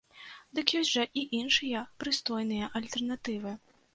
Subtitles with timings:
[0.59, 3.55] Дык ёсць жа і іншыя прыстойныя альтэрнатывы!